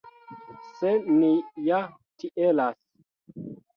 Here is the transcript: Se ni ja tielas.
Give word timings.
Se 0.77 0.93
ni 1.17 1.29
ja 1.67 1.81
tielas. 2.25 2.81